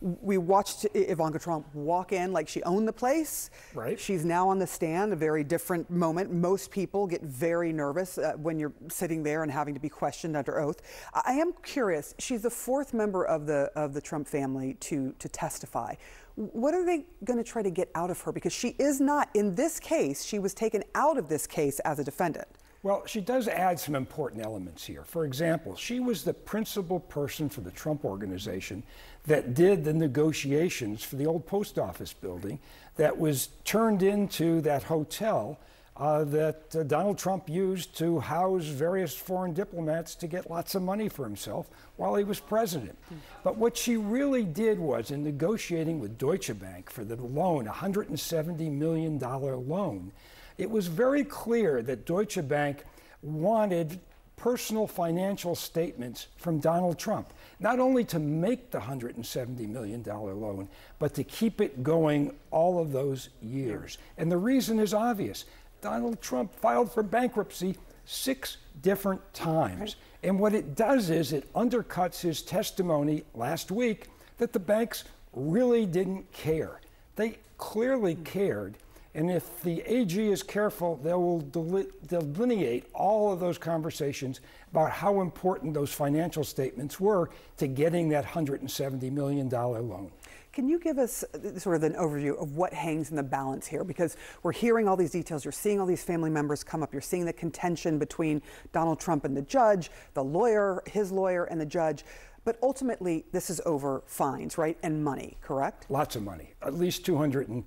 We 0.00 0.38
watched 0.38 0.86
Ivanka 0.94 1.38
Trump 1.38 1.66
walk 1.74 2.12
in 2.12 2.32
like 2.32 2.48
she 2.48 2.62
owned 2.62 2.86
the 2.86 2.92
place. 2.92 3.50
Right. 3.74 3.98
She's 3.98 4.24
now 4.24 4.48
on 4.48 4.58
the 4.58 4.66
stand, 4.66 5.12
a 5.12 5.16
very 5.16 5.44
different 5.44 5.90
moment. 5.90 6.32
Most 6.32 6.70
people 6.70 7.06
get 7.06 7.22
very 7.22 7.72
nervous 7.72 8.18
uh, 8.18 8.32
when 8.36 8.58
you're 8.58 8.72
sitting 8.88 9.22
there 9.22 9.42
and 9.42 9.50
having 9.50 9.74
to 9.74 9.80
be 9.80 9.88
questioned 9.88 10.36
under 10.36 10.60
oath. 10.60 10.82
I 11.14 11.32
am 11.32 11.52
curious. 11.62 12.14
She's 12.18 12.42
the 12.42 12.50
fourth 12.50 12.94
member 12.94 13.24
of 13.24 13.46
the 13.46 13.70
of 13.74 13.94
the 13.94 14.00
Trump 14.00 14.28
family 14.28 14.74
to 14.80 15.14
to 15.18 15.28
testify. 15.28 15.94
What 16.36 16.72
are 16.72 16.84
they 16.84 17.04
going 17.24 17.38
to 17.38 17.44
try 17.44 17.62
to 17.62 17.70
get 17.70 17.90
out 17.96 18.10
of 18.10 18.20
her? 18.20 18.30
Because 18.30 18.52
she 18.52 18.76
is 18.78 19.00
not 19.00 19.28
in 19.34 19.56
this 19.56 19.80
case. 19.80 20.24
She 20.24 20.38
was 20.38 20.54
taken 20.54 20.84
out 20.94 21.18
of 21.18 21.28
this 21.28 21.48
case 21.48 21.80
as 21.80 21.98
a 21.98 22.04
defendant. 22.04 22.46
Well, 22.82 23.04
she 23.06 23.20
does 23.20 23.48
add 23.48 23.80
some 23.80 23.96
important 23.96 24.44
elements 24.44 24.84
here. 24.84 25.02
For 25.02 25.24
example, 25.24 25.74
she 25.74 25.98
was 25.98 26.22
the 26.22 26.34
principal 26.34 27.00
person 27.00 27.48
for 27.48 27.60
the 27.60 27.72
Trump 27.72 28.04
organization 28.04 28.84
that 29.26 29.54
did 29.54 29.84
the 29.84 29.92
negotiations 29.92 31.02
for 31.02 31.16
the 31.16 31.26
old 31.26 31.44
post 31.46 31.78
office 31.78 32.12
building 32.12 32.60
that 32.96 33.18
was 33.18 33.48
turned 33.64 34.02
into 34.02 34.60
that 34.60 34.84
hotel 34.84 35.58
uh, 35.98 36.22
that 36.22 36.76
uh, 36.76 36.84
Donald 36.84 37.18
Trump 37.18 37.48
used 37.48 37.96
to 37.98 38.20
house 38.20 38.64
various 38.66 39.16
foreign 39.16 39.52
diplomats 39.52 40.14
to 40.14 40.28
get 40.28 40.48
lots 40.48 40.76
of 40.76 40.82
money 40.82 41.08
for 41.08 41.24
himself 41.24 41.68
while 41.96 42.14
he 42.14 42.22
was 42.22 42.38
president. 42.38 42.96
But 43.42 43.56
what 43.56 43.76
she 43.76 43.96
really 43.96 44.44
did 44.44 44.78
was, 44.78 45.10
in 45.10 45.24
negotiating 45.24 45.98
with 45.98 46.16
Deutsche 46.16 46.56
Bank 46.58 46.88
for 46.90 47.02
the 47.02 47.16
loan, 47.16 47.66
$170 47.66 48.70
million 48.70 49.18
loan, 49.18 50.12
it 50.58 50.70
was 50.70 50.88
very 50.88 51.24
clear 51.24 51.82
that 51.82 52.04
Deutsche 52.04 52.46
Bank 52.46 52.84
wanted 53.22 54.00
personal 54.36 54.86
financial 54.86 55.54
statements 55.54 56.28
from 56.36 56.58
Donald 56.60 56.98
Trump, 56.98 57.32
not 57.58 57.80
only 57.80 58.04
to 58.04 58.18
make 58.18 58.70
the 58.70 58.78
$170 58.78 59.68
million 59.68 60.02
loan, 60.04 60.68
but 60.98 61.14
to 61.14 61.24
keep 61.24 61.60
it 61.60 61.82
going 61.82 62.34
all 62.50 62.80
of 62.80 62.92
those 62.92 63.30
years. 63.42 63.98
And 64.16 64.30
the 64.30 64.36
reason 64.36 64.78
is 64.78 64.94
obvious. 64.94 65.44
Donald 65.80 66.20
Trump 66.20 66.54
filed 66.54 66.92
for 66.92 67.02
bankruptcy 67.02 67.76
six 68.04 68.58
different 68.82 69.20
times. 69.34 69.96
And 70.22 70.38
what 70.38 70.54
it 70.54 70.74
does 70.74 71.10
is 71.10 71.32
it 71.32 71.52
undercuts 71.52 72.20
his 72.20 72.42
testimony 72.42 73.24
last 73.34 73.70
week 73.70 74.06
that 74.38 74.52
the 74.52 74.58
banks 74.58 75.04
really 75.32 75.84
didn't 75.84 76.30
care. 76.32 76.80
They 77.16 77.38
clearly 77.58 78.14
cared 78.16 78.76
and 79.18 79.32
if 79.32 79.64
the 79.64 79.80
AG 79.80 80.16
is 80.16 80.44
careful, 80.44 80.94
they 81.02 81.12
will 81.12 81.40
delineate 81.40 82.84
all 82.94 83.32
of 83.32 83.40
those 83.40 83.58
conversations 83.58 84.40
about 84.70 84.92
how 84.92 85.22
important 85.22 85.74
those 85.74 85.92
financial 85.92 86.44
statements 86.44 87.00
were 87.00 87.28
to 87.56 87.66
getting 87.66 88.10
that 88.10 88.24
$170 88.24 89.10
million 89.10 89.48
loan. 89.48 90.12
Can 90.52 90.68
you 90.68 90.78
give 90.78 90.98
us 90.98 91.24
uh, 91.34 91.58
sort 91.58 91.74
of 91.74 91.82
an 91.82 91.94
overview 91.94 92.40
of 92.40 92.56
what 92.56 92.72
hangs 92.72 93.10
in 93.10 93.16
the 93.16 93.22
balance 93.24 93.66
here? 93.66 93.82
Because 93.82 94.16
we're 94.44 94.52
hearing 94.52 94.86
all 94.86 94.96
these 94.96 95.10
details, 95.10 95.44
you're 95.44 95.50
seeing 95.50 95.80
all 95.80 95.86
these 95.86 96.04
family 96.04 96.30
members 96.30 96.62
come 96.62 96.84
up, 96.84 96.92
you're 96.92 97.02
seeing 97.02 97.24
the 97.24 97.32
contention 97.32 97.98
between 97.98 98.40
Donald 98.72 99.00
Trump 99.00 99.24
and 99.24 99.36
the 99.36 99.42
judge, 99.42 99.90
the 100.14 100.22
lawyer, 100.22 100.80
his 100.86 101.10
lawyer, 101.10 101.42
and 101.46 101.60
the 101.60 101.66
judge. 101.66 102.04
But 102.48 102.56
ultimately, 102.62 103.26
this 103.30 103.50
is 103.50 103.60
over 103.66 104.02
fines, 104.06 104.56
right? 104.56 104.78
And 104.82 105.04
money, 105.04 105.36
correct? 105.42 105.84
Lots 105.90 106.16
of 106.16 106.22
money. 106.22 106.54
At 106.62 106.72
least 106.72 107.04
$250 107.04 107.62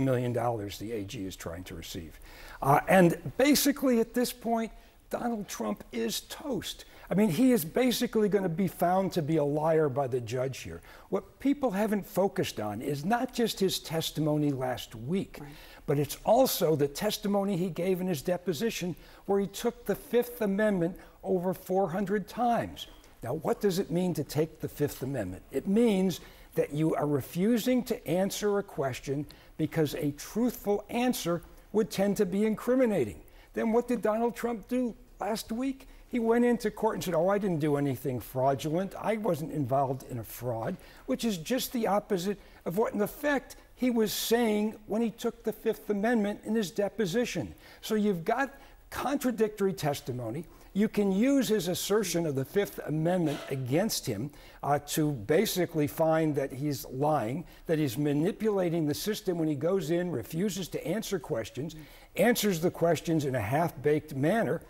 million 0.00 0.32
the 0.32 0.92
AG 0.92 1.26
is 1.26 1.34
trying 1.34 1.64
to 1.64 1.74
receive. 1.74 2.20
Uh, 2.62 2.78
and 2.86 3.20
basically, 3.36 3.98
at 3.98 4.14
this 4.14 4.32
point, 4.32 4.70
Donald 5.10 5.48
Trump 5.48 5.82
is 5.90 6.20
toast. 6.20 6.84
I 7.10 7.14
mean, 7.14 7.30
he 7.30 7.50
is 7.50 7.64
basically 7.64 8.28
going 8.28 8.44
to 8.44 8.48
be 8.48 8.68
found 8.68 9.10
to 9.14 9.22
be 9.22 9.38
a 9.38 9.44
liar 9.44 9.88
by 9.88 10.06
the 10.06 10.20
judge 10.20 10.58
here. 10.58 10.82
What 11.08 11.40
people 11.40 11.72
haven't 11.72 12.06
focused 12.06 12.60
on 12.60 12.80
is 12.80 13.04
not 13.04 13.34
just 13.34 13.58
his 13.58 13.80
testimony 13.80 14.52
last 14.52 14.94
week, 14.94 15.38
right. 15.40 15.50
but 15.84 15.98
it's 15.98 16.18
also 16.24 16.76
the 16.76 16.86
testimony 16.86 17.56
he 17.56 17.70
gave 17.70 18.00
in 18.00 18.06
his 18.06 18.22
deposition 18.22 18.94
where 19.26 19.40
he 19.40 19.48
took 19.48 19.84
the 19.84 19.96
Fifth 19.96 20.42
Amendment 20.42 20.96
over 21.24 21.52
400 21.52 22.28
times. 22.28 22.86
Now, 23.22 23.34
what 23.34 23.60
does 23.60 23.78
it 23.78 23.90
mean 23.90 24.14
to 24.14 24.24
take 24.24 24.60
the 24.60 24.68
Fifth 24.68 25.02
Amendment? 25.02 25.42
It 25.52 25.68
means 25.68 26.20
that 26.54 26.72
you 26.72 26.94
are 26.94 27.06
refusing 27.06 27.82
to 27.84 28.06
answer 28.06 28.58
a 28.58 28.62
question 28.62 29.26
because 29.56 29.94
a 29.94 30.10
truthful 30.12 30.84
answer 30.90 31.42
would 31.72 31.90
tend 31.90 32.16
to 32.18 32.26
be 32.26 32.44
incriminating. 32.44 33.20
Then 33.54 33.72
what 33.72 33.88
did 33.88 34.02
Donald 34.02 34.34
Trump 34.34 34.68
do 34.68 34.94
last 35.20 35.52
week? 35.52 35.86
He 36.08 36.18
went 36.18 36.44
into 36.44 36.70
court 36.70 36.96
and 36.96 37.04
said, 37.04 37.14
Oh, 37.14 37.28
I 37.28 37.38
didn't 37.38 37.60
do 37.60 37.76
anything 37.76 38.20
fraudulent. 38.20 38.94
I 39.00 39.16
wasn't 39.16 39.52
involved 39.52 40.04
in 40.10 40.18
a 40.18 40.24
fraud, 40.24 40.76
which 41.06 41.24
is 41.24 41.38
just 41.38 41.72
the 41.72 41.86
opposite 41.86 42.38
of 42.66 42.76
what, 42.76 42.92
in 42.92 43.00
effect, 43.00 43.56
he 43.74 43.88
was 43.88 44.12
saying 44.12 44.76
when 44.86 45.00
he 45.00 45.10
took 45.10 45.42
the 45.42 45.52
Fifth 45.52 45.88
Amendment 45.88 46.40
in 46.44 46.54
his 46.54 46.70
deposition. 46.70 47.54
So 47.80 47.94
you've 47.94 48.24
got 48.24 48.52
contradictory 48.90 49.72
testimony. 49.72 50.44
You 50.74 50.88
can 50.88 51.12
use 51.12 51.48
his 51.48 51.68
assertion 51.68 52.24
of 52.24 52.34
the 52.34 52.46
Fifth 52.46 52.80
Amendment 52.86 53.38
against 53.50 54.06
him 54.06 54.30
uh, 54.62 54.78
to 54.88 55.12
basically 55.12 55.86
find 55.86 56.34
that 56.36 56.50
he's 56.50 56.86
lying, 56.86 57.44
that 57.66 57.78
he's 57.78 57.98
manipulating 57.98 58.86
the 58.86 58.94
system 58.94 59.38
when 59.38 59.48
he 59.48 59.54
goes 59.54 59.90
in, 59.90 60.10
refuses 60.10 60.68
to 60.68 60.86
answer 60.86 61.18
questions, 61.18 61.76
answers 62.16 62.60
the 62.60 62.70
questions 62.70 63.26
in 63.26 63.34
a 63.34 63.40
half 63.40 63.80
baked 63.82 64.14
manner. 64.14 64.62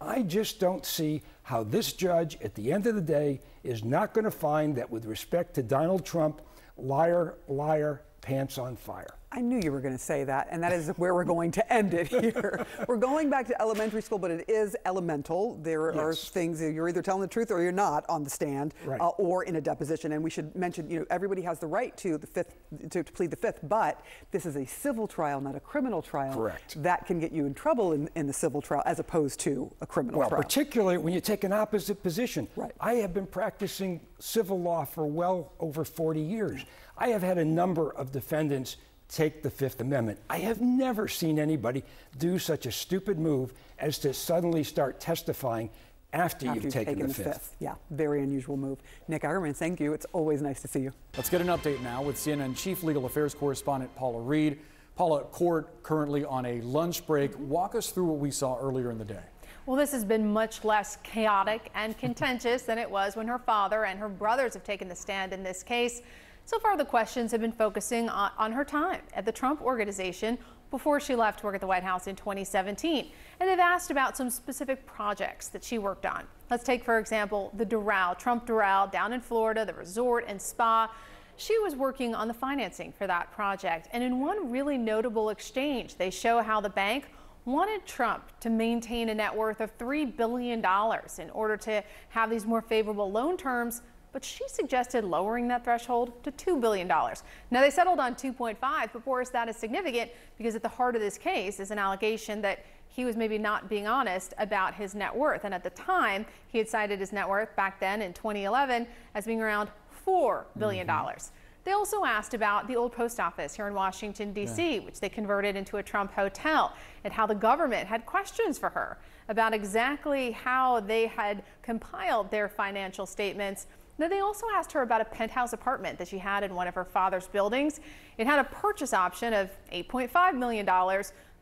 I 0.00 0.22
just 0.22 0.60
don't 0.60 0.86
see 0.86 1.20
how 1.42 1.62
this 1.62 1.92
judge, 1.92 2.38
at 2.42 2.54
the 2.54 2.72
end 2.72 2.86
of 2.86 2.94
the 2.94 3.02
day, 3.02 3.40
is 3.62 3.84
not 3.84 4.14
going 4.14 4.24
to 4.24 4.30
find 4.30 4.74
that 4.76 4.90
with 4.90 5.04
respect 5.04 5.54
to 5.56 5.62
Donald 5.62 6.06
Trump, 6.06 6.40
liar, 6.78 7.34
liar, 7.48 8.00
pants 8.22 8.56
on 8.56 8.76
fire. 8.76 9.14
I 9.32 9.40
knew 9.40 9.60
you 9.62 9.70
were 9.70 9.80
going 9.80 9.96
to 9.96 10.02
say 10.02 10.24
that, 10.24 10.48
and 10.50 10.60
that 10.62 10.72
is 10.72 10.88
where 10.96 11.14
we're 11.14 11.24
going 11.24 11.52
to 11.52 11.72
end 11.72 11.94
it 11.94 12.08
here. 12.08 12.66
we're 12.88 12.96
going 12.96 13.30
back 13.30 13.46
to 13.46 13.62
elementary 13.62 14.02
school, 14.02 14.18
but 14.18 14.32
it 14.32 14.48
is 14.48 14.76
elemental. 14.84 15.56
There 15.62 15.92
yes. 15.94 16.00
are 16.00 16.14
things 16.14 16.60
you're 16.60 16.88
either 16.88 17.00
telling 17.00 17.20
the 17.20 17.28
truth 17.28 17.52
or 17.52 17.62
you're 17.62 17.70
not 17.70 18.04
on 18.08 18.24
the 18.24 18.30
stand, 18.30 18.74
right. 18.84 19.00
uh, 19.00 19.08
or 19.10 19.44
in 19.44 19.54
a 19.54 19.60
deposition. 19.60 20.12
And 20.12 20.24
we 20.24 20.30
should 20.30 20.54
mention, 20.56 20.90
you 20.90 20.98
know, 20.98 21.06
everybody 21.10 21.42
has 21.42 21.60
the 21.60 21.68
right 21.68 21.96
to 21.98 22.18
the 22.18 22.26
fifth 22.26 22.56
to, 22.90 23.04
to, 23.04 23.12
plead 23.12 23.30
the 23.30 23.36
fifth, 23.36 23.60
but 23.62 24.04
this 24.32 24.46
is 24.46 24.56
a 24.56 24.66
civil 24.66 25.06
trial, 25.06 25.40
not 25.40 25.54
a 25.54 25.60
criminal 25.60 26.02
trial. 26.02 26.34
Correct. 26.34 26.82
That 26.82 27.06
can 27.06 27.20
get 27.20 27.30
you 27.30 27.46
in 27.46 27.54
trouble 27.54 27.92
in, 27.92 28.10
in 28.16 28.26
the 28.26 28.32
civil 28.32 28.60
trial 28.60 28.82
as 28.84 28.98
opposed 28.98 29.38
to 29.40 29.70
a 29.80 29.86
criminal 29.86 30.18
well, 30.18 30.28
trial. 30.28 30.38
Well, 30.40 30.44
particularly 30.44 30.98
when 30.98 31.12
you 31.12 31.20
take 31.20 31.44
an 31.44 31.52
opposite 31.52 32.02
position. 32.02 32.48
Right. 32.56 32.72
I 32.80 32.94
have 32.94 33.14
been 33.14 33.26
practicing 33.26 34.00
civil 34.18 34.60
law 34.60 34.84
for 34.84 35.06
well 35.06 35.52
over 35.60 35.84
40 35.84 36.20
years. 36.20 36.64
I 36.98 37.08
have 37.08 37.22
had 37.22 37.38
a 37.38 37.44
number 37.44 37.92
of 37.92 38.10
defendants 38.10 38.76
take 39.10 39.42
the 39.42 39.50
Fifth 39.50 39.80
Amendment. 39.80 40.18
I 40.30 40.38
have 40.38 40.60
never 40.60 41.08
seen 41.08 41.38
anybody 41.38 41.84
do 42.18 42.38
such 42.38 42.66
a 42.66 42.72
stupid 42.72 43.18
move 43.18 43.52
as 43.78 43.98
to 44.00 44.14
suddenly 44.14 44.64
start 44.64 45.00
testifying 45.00 45.70
after, 46.12 46.48
after 46.48 46.60
you've, 46.60 46.72
taken, 46.72 46.94
taken, 46.94 47.08
the, 47.08 47.08
the 47.08 47.14
fifth. 47.14 47.32
fifth. 47.34 47.56
Yeah, 47.60 47.74
very 47.90 48.22
unusual 48.22 48.56
move. 48.56 48.78
Nick 49.08 49.22
Akerman, 49.22 49.54
thank 49.54 49.80
you. 49.80 49.92
It's 49.92 50.06
always 50.12 50.42
nice 50.42 50.60
to 50.62 50.68
see 50.68 50.80
you. 50.80 50.92
Let's 51.16 51.30
get 51.30 51.40
an 51.40 51.48
update 51.48 51.80
now 51.82 52.02
with 52.02 52.16
CNN 52.16 52.56
Chief 52.56 52.82
Legal 52.82 53.06
Affairs 53.06 53.34
Correspondent 53.34 53.94
Paula 53.96 54.20
Reed. 54.20 54.58
Paula, 54.96 55.22
court 55.24 55.82
currently 55.82 56.24
on 56.24 56.44
a 56.46 56.60
lunch 56.62 57.06
break. 57.06 57.38
Walk 57.38 57.74
us 57.74 57.90
through 57.90 58.06
what 58.06 58.18
we 58.18 58.30
saw 58.30 58.58
earlier 58.58 58.90
in 58.90 58.98
the 58.98 59.04
day. 59.04 59.22
Well, 59.66 59.76
this 59.76 59.92
has 59.92 60.04
been 60.04 60.32
much 60.32 60.64
less 60.64 60.96
chaotic 61.04 61.70
and 61.74 61.96
contentious 61.96 62.62
than 62.62 62.76
it 62.76 62.90
was 62.90 63.14
when 63.14 63.28
her 63.28 63.38
father 63.38 63.84
and 63.84 63.98
her 64.00 64.08
brothers 64.08 64.54
have 64.54 64.64
taken 64.64 64.88
the 64.88 64.96
stand 64.96 65.32
in 65.32 65.42
this 65.42 65.62
case. 65.62 66.02
So 66.50 66.58
far, 66.58 66.76
the 66.76 66.84
questions 66.84 67.30
have 67.30 67.40
been 67.40 67.52
focusing 67.52 68.08
on, 68.08 68.32
on, 68.36 68.50
her 68.50 68.64
time 68.64 69.02
at 69.14 69.24
the 69.24 69.30
Trump 69.30 69.62
Organization 69.62 70.36
before 70.72 70.98
she 70.98 71.14
left 71.14 71.38
to 71.38 71.46
work 71.46 71.54
at 71.54 71.60
the 71.60 71.66
White 71.68 71.84
House 71.84 72.08
in 72.08 72.16
2017. 72.16 73.12
And 73.38 73.48
they've 73.48 73.56
asked 73.56 73.92
about 73.92 74.16
some 74.16 74.28
specific 74.28 74.84
projects 74.84 75.46
that 75.46 75.62
she 75.62 75.78
worked 75.78 76.06
on. 76.06 76.24
Let's 76.50 76.64
take, 76.64 76.82
for 76.82 76.98
example, 76.98 77.52
the 77.56 77.64
Doral, 77.64 78.18
Trump 78.18 78.48
Doral 78.48 78.90
down 78.90 79.12
in 79.12 79.20
Florida, 79.20 79.64
the 79.64 79.74
resort 79.74 80.24
and 80.26 80.42
spa. 80.42 80.92
She 81.36 81.56
was 81.60 81.76
working 81.76 82.16
on 82.16 82.26
the 82.26 82.34
financing 82.34 82.92
for 82.98 83.06
that 83.06 83.30
project. 83.30 83.86
And 83.92 84.02
in 84.02 84.18
one 84.18 84.50
really 84.50 84.76
notable 84.76 85.30
exchange, 85.30 85.98
they 85.98 86.10
show 86.10 86.42
how 86.42 86.60
the 86.60 86.70
bank 86.70 87.10
wanted 87.44 87.86
Trump 87.86 88.24
to 88.40 88.50
maintain 88.50 89.08
a 89.10 89.14
net 89.14 89.36
worth 89.36 89.60
of 89.60 89.78
$3 89.78 90.16
billion 90.16 90.58
in 90.58 91.30
order 91.30 91.56
to 91.58 91.84
have 92.08 92.28
these 92.28 92.44
more 92.44 92.60
favorable 92.60 93.12
loan 93.12 93.36
terms 93.36 93.82
but 94.12 94.24
she 94.24 94.46
suggested 94.48 95.04
lowering 95.04 95.48
that 95.48 95.64
threshold 95.64 96.12
to 96.24 96.32
$2 96.32 96.60
billion. 96.60 96.88
Now, 96.88 97.60
they 97.60 97.70
settled 97.70 98.00
on 98.00 98.14
2.5, 98.14 98.56
but 98.60 99.04
Boris, 99.04 99.30
that 99.30 99.48
is 99.48 99.56
significant 99.56 100.10
because 100.36 100.54
at 100.54 100.62
the 100.62 100.68
heart 100.68 100.96
of 100.96 101.00
this 101.00 101.18
case 101.18 101.60
is 101.60 101.70
an 101.70 101.78
allegation 101.78 102.40
that 102.42 102.64
he 102.88 103.04
was 103.04 103.16
maybe 103.16 103.38
not 103.38 103.68
being 103.68 103.86
honest 103.86 104.34
about 104.38 104.74
his 104.74 104.94
net 104.94 105.14
worth. 105.14 105.44
And 105.44 105.54
at 105.54 105.62
the 105.62 105.70
time, 105.70 106.26
he 106.48 106.58
had 106.58 106.68
cited 106.68 106.98
his 106.98 107.12
net 107.12 107.28
worth 107.28 107.54
back 107.54 107.78
then 107.78 108.02
in 108.02 108.12
2011 108.12 108.86
as 109.14 109.26
being 109.26 109.40
around 109.40 109.70
$4 110.06 110.44
billion. 110.58 110.86
Mm 110.86 110.92
-hmm. 110.92 111.30
They 111.64 111.72
also 111.72 112.04
asked 112.04 112.34
about 112.34 112.66
the 112.68 112.76
old 112.76 112.92
post 112.92 113.20
office 113.20 113.54
here 113.54 113.68
in 113.68 113.74
Washington, 113.74 114.32
D.C., 114.32 114.76
yeah. 114.76 114.84
which 114.84 114.98
they 115.00 115.08
converted 115.08 115.56
into 115.56 115.76
a 115.76 115.82
Trump 115.82 116.12
hotel, 116.12 116.72
and 117.04 117.12
how 117.12 117.26
the 117.26 117.34
government 117.34 117.86
had 117.86 118.06
questions 118.06 118.58
for 118.58 118.70
her 118.70 118.98
about 119.28 119.52
exactly 119.52 120.32
how 120.32 120.80
they 120.80 121.06
had 121.06 121.42
compiled 121.62 122.30
their 122.30 122.48
financial 122.48 123.06
statements 123.06 123.66
Now, 124.00 124.08
they 124.08 124.20
also 124.20 124.46
asked 124.54 124.72
her 124.72 124.80
about 124.80 125.02
a 125.02 125.04
penthouse 125.04 125.52
apartment 125.52 125.98
that 125.98 126.08
she 126.08 126.16
had 126.16 126.42
in 126.42 126.54
one 126.54 126.66
of 126.66 126.74
her 126.74 126.86
father's 126.86 127.28
buildings. 127.28 127.80
It 128.16 128.26
had 128.26 128.38
a 128.38 128.44
purchase 128.44 128.94
option 128.94 129.34
of 129.34 129.50
$8.5 129.74 130.38
million, 130.38 130.66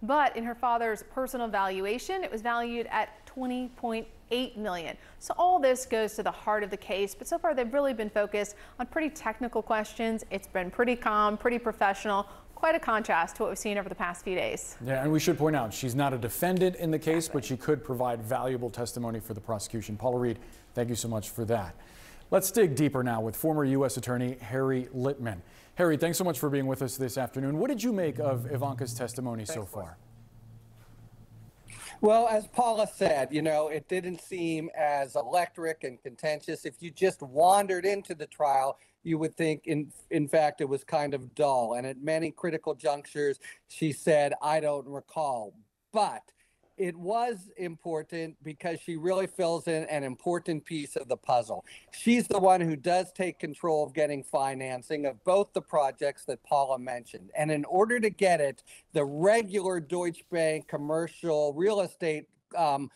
but 0.02 0.36
in 0.36 0.42
her 0.42 0.56
father's 0.56 1.04
personal 1.14 1.46
valuation, 1.46 2.24
it 2.24 2.32
was 2.32 2.42
valued 2.42 2.88
at 2.90 3.24
20.8 3.28 4.56
million. 4.56 4.96
So 5.20 5.34
all 5.38 5.60
this 5.60 5.86
goes 5.86 6.14
to 6.14 6.24
the 6.24 6.32
heart 6.32 6.64
of 6.64 6.70
the 6.70 6.76
case, 6.76 7.14
but 7.14 7.28
so 7.28 7.38
far 7.38 7.54
they've 7.54 7.72
really 7.72 7.94
been 7.94 8.10
focused 8.10 8.56
on 8.80 8.86
pretty 8.86 9.10
technical 9.10 9.62
questions. 9.62 10.24
It's 10.32 10.48
been 10.48 10.68
pretty 10.68 10.96
calm, 10.96 11.36
pretty 11.36 11.60
professional. 11.60 12.26
Quite 12.56 12.74
a 12.74 12.80
contrast 12.80 13.36
to 13.36 13.44
what 13.44 13.50
we've 13.50 13.58
seen 13.58 13.78
over 13.78 13.88
the 13.88 13.94
past 13.94 14.24
few 14.24 14.34
days. 14.34 14.76
Yeah, 14.84 15.04
and 15.04 15.12
we 15.12 15.20
should 15.20 15.38
point 15.38 15.54
out 15.54 15.72
she's 15.72 15.94
not 15.94 16.12
a 16.12 16.18
defendant 16.18 16.74
in 16.74 16.90
the 16.90 16.98
case, 16.98 17.26
exactly. 17.26 17.40
but 17.40 17.44
she 17.46 17.56
could 17.56 17.84
provide 17.84 18.20
valuable 18.20 18.68
testimony 18.68 19.20
for 19.20 19.32
the 19.32 19.40
prosecution. 19.40 19.96
Paula 19.96 20.18
Reed, 20.18 20.40
thank 20.74 20.88
you 20.88 20.96
so 20.96 21.06
much 21.06 21.30
for 21.30 21.44
that. 21.44 21.76
Let's 22.30 22.50
dig 22.50 22.74
deeper 22.74 23.02
now 23.02 23.22
with 23.22 23.36
former 23.36 23.64
U.S. 23.64 23.96
Attorney 23.96 24.36
Harry 24.42 24.86
Litman. 24.94 25.38
Harry, 25.76 25.96
thanks 25.96 26.18
so 26.18 26.24
much 26.24 26.38
for 26.38 26.50
being 26.50 26.66
with 26.66 26.82
us 26.82 26.98
this 26.98 27.16
afternoon. 27.16 27.58
What 27.58 27.68
did 27.68 27.82
you 27.82 27.90
make 27.90 28.18
of 28.18 28.52
Ivanka's 28.52 28.92
testimony 28.92 29.46
thanks, 29.46 29.54
so 29.54 29.64
far? 29.64 29.96
Well, 32.02 32.28
as 32.28 32.46
Paula 32.48 32.86
said, 32.86 33.28
you 33.32 33.40
know, 33.40 33.68
it 33.68 33.88
didn't 33.88 34.20
seem 34.20 34.68
as 34.76 35.16
electric 35.16 35.84
and 35.84 36.02
contentious. 36.02 36.66
If 36.66 36.82
you 36.82 36.90
just 36.90 37.22
wandered 37.22 37.86
into 37.86 38.14
the 38.14 38.26
trial, 38.26 38.78
you 39.04 39.16
would 39.16 39.34
think, 39.34 39.66
in 39.66 39.90
in 40.10 40.28
fact, 40.28 40.60
it 40.60 40.68
was 40.68 40.84
kind 40.84 41.14
of 41.14 41.34
dull. 41.34 41.74
And 41.74 41.86
at 41.86 42.02
many 42.02 42.30
critical 42.30 42.74
junctures, 42.74 43.40
she 43.68 43.90
said, 43.90 44.34
"I 44.42 44.60
don't 44.60 44.86
recall." 44.86 45.54
But 45.92 46.22
it 46.78 46.96
was 46.96 47.50
important 47.56 48.36
because 48.42 48.80
she 48.80 48.96
really 48.96 49.26
fills 49.26 49.66
in 49.66 49.84
an 49.84 50.04
important 50.04 50.64
piece 50.64 50.96
of 50.96 51.08
the 51.08 51.16
puzzle. 51.16 51.64
She's 51.92 52.28
the 52.28 52.38
one 52.38 52.60
who 52.60 52.76
does 52.76 53.12
take 53.12 53.38
control 53.38 53.84
of 53.84 53.92
getting 53.92 54.22
financing 54.22 55.06
of 55.06 55.22
both 55.24 55.52
the 55.52 55.60
projects 55.60 56.24
that 56.26 56.42
Paula 56.44 56.78
mentioned. 56.78 57.30
And 57.36 57.50
in 57.50 57.64
order 57.64 57.98
to 58.00 58.10
get 58.10 58.40
it, 58.40 58.62
the 58.92 59.04
regular 59.04 59.80
Deutsche 59.80 60.24
Bank 60.30 60.68
commercial 60.68 61.52
real 61.52 61.80
estate 61.80 62.28
um, 62.56 62.90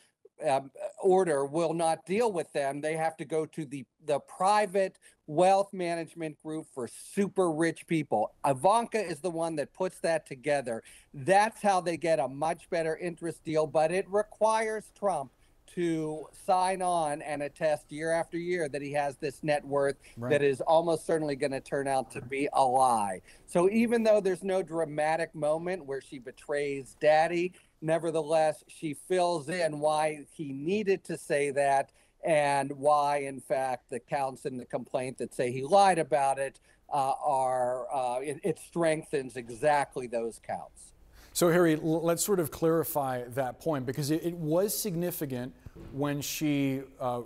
um, 0.49 0.71
order 1.03 1.45
will 1.45 1.75
not 1.75 2.05
deal 2.07 2.33
with 2.33 2.53
them. 2.53 2.81
They 2.81 2.95
have 2.95 3.17
to 3.19 3.25
go 3.25 3.47
to 3.47 3.65
the, 3.65 3.85
the 4.07 4.21
private 4.21 4.99
wealth 5.27 5.73
management 5.73 6.41
group 6.43 6.67
for 6.75 6.89
super 6.89 7.51
rich 7.53 7.87
people. 7.87 8.33
Ivanka 8.47 8.99
is 8.99 9.21
the 9.21 9.31
one 9.31 9.57
that 9.57 9.73
puts 9.73 10.01
that 10.01 10.27
together. 10.27 10.83
That's 11.15 11.63
how 11.63 11.81
they 11.81 11.97
get 11.97 12.19
a 12.19 12.29
much 12.29 12.69
better 12.71 12.97
interest 12.97 13.45
deal, 13.45 13.67
but 13.67 13.93
it 13.93 14.07
requires 14.09 14.91
Trump 14.99 15.31
to 15.75 16.27
sign 16.47 16.83
on 16.83 17.23
and 17.23 17.43
attest 17.43 17.91
year 17.91 18.11
after 18.11 18.37
year 18.37 18.69
that 18.69 18.83
he 18.83 18.93
has 18.93 19.17
this 19.17 19.43
net 19.43 19.65
worth 19.65 19.97
right. 20.19 20.31
that 20.31 20.43
is 20.43 20.61
almost 20.61 21.07
certainly 21.07 21.35
going 21.35 21.53
to 21.53 21.61
turn 21.61 21.89
out 21.89 22.11
to 22.11 22.21
be 22.21 22.49
a 22.53 22.63
lie. 22.63 23.21
So 23.47 23.71
even 23.71 24.03
though 24.03 24.21
there's 24.21 24.43
no 24.43 24.63
dramatic 24.63 25.35
moment 25.35 25.87
where 25.87 26.01
she 26.01 26.19
betrays 26.19 26.97
daddy, 27.01 27.55
nevertheless, 27.83 28.63
she 28.69 28.95
fills 28.95 29.49
in 29.49 29.81
why 29.81 30.25
he 30.33 30.53
needed 30.53 31.05
to 31.05 31.19
say 31.19 31.51
that 31.51 31.91
and 32.25 32.71
why, 32.73 33.19
in 33.19 33.41
fact, 33.41 33.91
the 33.91 33.99
counts 33.99 34.47
in 34.47 34.57
the 34.57 34.65
complaint 34.65 35.19
that 35.19 35.35
say 35.35 35.51
he 35.51 35.63
lied 35.63 35.99
about 35.99 36.39
it 36.39 36.61
uh, 36.93 37.15
are, 37.25 37.93
uh, 37.93 38.21
it, 38.21 38.41
it 38.45 38.59
strengthens 38.59 39.37
exactly 39.37 40.07
those 40.07 40.41
counts. 40.47 40.93
So, 41.33 41.51
Harry, 41.51 41.77
let's 41.77 42.25
sort 42.25 42.41
of 42.41 42.51
clarify 42.51 43.25
that 43.29 43.59
point 43.59 43.87
because 43.87 44.11
it, 44.11 44.23
it 44.23 44.35
was 44.35 44.79
significant 44.79 45.55
when 45.93 46.21
she 46.21 46.83
uh, 47.01 47.23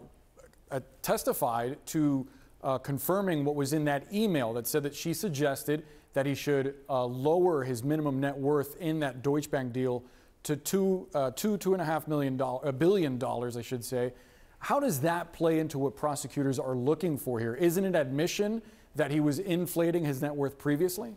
uh, 0.71 0.81
testified 1.03 1.85
to 1.87 2.27
uh, 2.63 2.79
confirming 2.79 3.45
what 3.45 3.57
was 3.57 3.73
in 3.73 3.85
that 3.85 4.13
email 4.15 4.53
that 4.55 4.67
said 4.67 4.85
that 4.85 4.95
she 4.95 5.13
suggested 5.13 5.85
that 6.15 6.25
he 6.25 6.35
should 6.35 6.77
uh, 6.89 7.05
lower 7.05 7.65
his 7.65 7.85
minimum 7.85 8.21
net 8.21 8.39
worth 8.39 8.81
in 8.81 9.01
that 9.01 9.23
Deutsche 9.23 9.51
Bank 9.51 9.73
deal 9.73 10.03
to 10.47 10.55
two, 10.55 11.09
uh, 11.13 11.33
two, 11.33 11.57
two 11.57 11.73
and 11.73 11.83
a 11.83 11.85
half 11.85 12.07
million 12.07 12.37
dollars, 12.37 12.69
a 12.69 12.73
billion 12.73 13.19
dollars, 13.19 13.57
I 13.57 13.63
should 13.63 13.85
say. 13.85 14.13
How 14.61 14.79
does 14.79 15.01
that 15.01 15.33
play 15.33 15.59
into 15.59 15.77
what 15.77 15.97
prosecutors 15.97 16.61
are 16.61 16.77
looking 16.77 17.19
for 17.19 17.41
here? 17.41 17.55
Isn't 17.55 17.85
it 17.85 17.97
admission 17.97 18.63
that 18.95 19.11
he 19.11 19.19
was 19.19 19.41
inflating 19.41 20.05
his 20.05 20.23
net 20.23 20.35
worth 20.37 20.57
previously? 20.57 21.15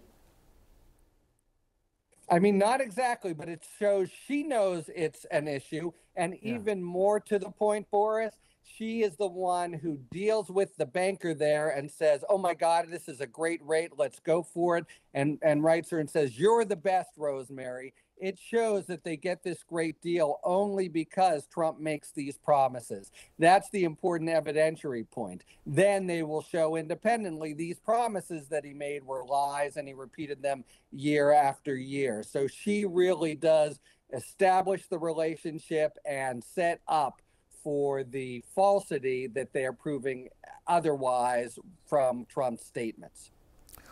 I 2.27 2.39
mean, 2.39 2.57
not 2.57 2.81
exactly, 2.81 3.33
but 3.33 3.49
it 3.49 3.63
shows 3.77 4.09
she 4.27 4.41
knows 4.41 4.89
it's 4.95 5.25
an 5.25 5.47
issue. 5.47 5.91
And 6.15 6.33
yeah. 6.41 6.55
even 6.55 6.83
more 6.83 7.19
to 7.21 7.37
the 7.37 7.49
point, 7.51 7.89
Boris, 7.91 8.33
she 8.63 9.03
is 9.03 9.15
the 9.15 9.27
one 9.27 9.73
who 9.73 9.97
deals 10.11 10.49
with 10.49 10.75
the 10.77 10.85
banker 10.85 11.33
there 11.33 11.69
and 11.69 11.89
says, 11.89 12.23
"Oh 12.29 12.37
my 12.37 12.53
God, 12.53 12.87
this 12.89 13.07
is 13.07 13.21
a 13.21 13.27
great 13.27 13.61
rate. 13.63 13.91
Let's 13.97 14.19
go 14.19 14.43
for 14.43 14.77
it." 14.77 14.85
And 15.13 15.39
and 15.41 15.63
writes 15.63 15.89
her 15.91 15.99
and 15.99 16.09
says, 16.09 16.37
"You're 16.37 16.65
the 16.65 16.75
best, 16.75 17.11
Rosemary." 17.17 17.93
It 18.19 18.37
shows 18.37 18.85
that 18.87 19.05
they 19.05 19.15
get 19.15 19.43
this 19.43 19.63
great 19.63 20.01
deal 20.01 20.39
only 20.43 20.89
because 20.89 21.47
Trump 21.47 21.79
makes 21.79 22.11
these 22.11 22.37
promises. 22.37 23.11
That's 23.37 23.69
the 23.69 23.85
important 23.85 24.29
evidentiary 24.29 25.09
point. 25.09 25.45
Then 25.65 26.05
they 26.05 26.23
will 26.23 26.41
show 26.41 26.75
independently 26.75 27.53
these 27.53 27.79
promises 27.79 28.49
that 28.49 28.65
he 28.65 28.73
made 28.73 29.05
were 29.05 29.25
lies 29.25 29.77
and 29.77 29.87
he 29.87 29.93
repeated 29.93 30.41
them 30.41 30.65
year 30.91 31.31
after 31.31 31.77
year. 31.77 32.21
So 32.23 32.45
she 32.47 32.85
really 32.85 33.35
does 33.35 33.79
establish 34.13 34.87
the 34.87 34.99
relationship 34.99 35.97
and 36.05 36.43
set 36.43 36.81
up 36.89 37.21
for 37.63 38.03
the 38.03 38.43
falsity 38.53 39.27
that 39.27 39.53
they 39.53 39.65
are 39.65 39.73
proving 39.73 40.27
otherwise 40.67 41.57
from 41.85 42.25
Trump's 42.25 42.65
statements. 42.65 43.31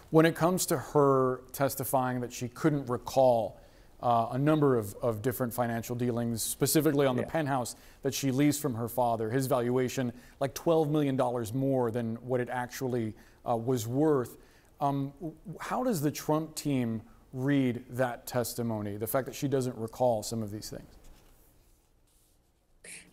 When 0.10 0.26
it 0.26 0.36
comes 0.36 0.66
to 0.68 0.78
her 0.78 1.42
testifying 1.52 2.22
that 2.22 2.32
she 2.34 2.48
couldn't 2.48 2.90
recall 2.90 3.60
uh, 4.02 4.28
a 4.32 4.38
number 4.38 4.78
of, 4.78 4.96
of 5.02 5.22
different 5.22 5.54
financial 5.54 5.96
dealings, 5.96 6.44
specifically 6.44 7.08
on 7.08 7.16
the 7.16 7.24
yeah. 7.24 7.30
penthouse 7.30 7.76
that 8.04 8.14
she 8.14 8.32
leased 8.32 8.62
from 8.62 8.76
her 8.76 8.88
father, 8.88 9.30
his 9.30 9.48
valuation 9.48 10.14
like 10.40 10.54
$12 10.54 10.90
million 10.90 11.18
more 11.56 11.90
than 11.90 12.16
what 12.18 12.40
it 12.40 12.50
actually 12.52 13.14
uh, 13.48 13.56
was 13.56 13.88
worth. 13.88 14.38
Um, 14.80 15.14
how 15.60 15.84
does 15.84 16.02
the 16.02 16.12
Trump 16.12 16.54
team 16.56 17.02
read 17.34 17.84
that 17.90 18.28
testimony, 18.28 18.98
the 18.98 19.08
fact 19.08 19.26
that 19.26 19.36
she 19.36 19.48
doesn't 19.48 19.76
recall 19.76 20.22
some 20.22 20.44
of 20.44 20.52
these 20.52 20.70
things? 20.70 20.97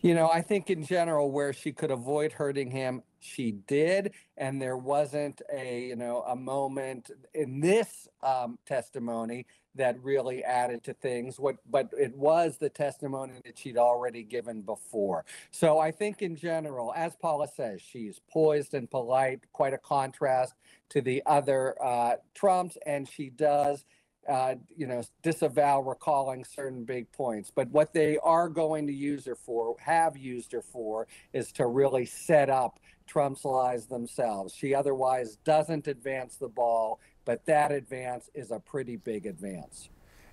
You 0.01 0.13
know, 0.13 0.29
I 0.29 0.41
think 0.41 0.69
in 0.69 0.83
general, 0.83 1.31
where 1.31 1.53
she 1.53 1.71
could 1.71 1.91
avoid 1.91 2.31
hurting 2.31 2.71
him, 2.71 3.03
she 3.19 3.51
did, 3.51 4.13
and 4.37 4.61
there 4.61 4.77
wasn't 4.77 5.41
a 5.51 5.85
you 5.85 5.95
know 5.95 6.23
a 6.27 6.35
moment 6.35 7.11
in 7.33 7.59
this 7.59 8.07
um, 8.21 8.59
testimony 8.65 9.45
that 9.75 10.01
really 10.01 10.43
added 10.43 10.83
to 10.85 10.93
things. 10.93 11.39
What, 11.39 11.57
but 11.69 11.89
it 11.97 12.15
was 12.15 12.57
the 12.57 12.69
testimony 12.69 13.33
that 13.45 13.57
she'd 13.57 13.77
already 13.77 14.23
given 14.23 14.61
before. 14.61 15.25
So 15.51 15.79
I 15.79 15.91
think 15.91 16.21
in 16.21 16.35
general, 16.35 16.93
as 16.95 17.15
Paula 17.15 17.47
says, 17.47 17.81
she's 17.81 18.19
poised 18.29 18.73
and 18.73 18.89
polite, 18.89 19.41
quite 19.51 19.73
a 19.73 19.77
contrast 19.77 20.53
to 20.89 21.01
the 21.01 21.21
other 21.25 21.75
uh, 21.83 22.15
Trumps, 22.33 22.77
and 22.85 23.07
she 23.07 23.29
does 23.29 23.85
uh, 24.27 24.55
you 24.75 24.87
know, 24.87 25.03
disavow 25.21 25.81
recalling 25.81 26.43
certain 26.43 26.83
big 26.83 27.11
points. 27.11 27.51
But 27.53 27.69
what 27.69 27.93
they 27.93 28.17
are 28.19 28.49
going 28.49 28.87
to 28.87 28.93
use 28.93 29.25
her 29.25 29.35
for, 29.35 29.75
have 29.79 30.17
used 30.17 30.51
her 30.51 30.61
for, 30.61 31.07
is 31.33 31.51
to 31.53 31.67
really 31.67 32.05
set 32.05 32.49
up 32.49 32.79
Trump's 33.07 33.45
lies 33.45 33.85
themselves. 33.85 34.53
She 34.53 34.73
otherwise 34.73 35.37
doesn't 35.43 35.87
advance 35.87 36.37
the 36.37 36.47
ball, 36.47 36.99
but 37.23 37.45
that 37.45 37.71
advance 37.71 38.29
is 38.33 38.51
a 38.51 38.59
pretty 38.59 38.97
big 38.97 39.25
advance. 39.25 39.89